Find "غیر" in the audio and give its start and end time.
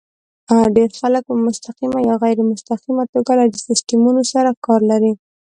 2.23-2.37